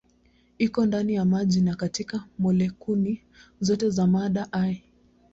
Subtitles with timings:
[0.57, 3.23] Iko ndani ya maji na katika molekuli
[3.61, 4.83] zote za mada hai.